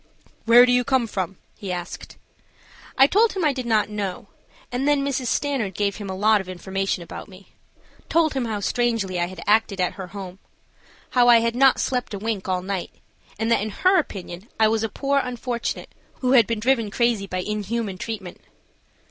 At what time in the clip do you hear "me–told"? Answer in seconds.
7.29-8.33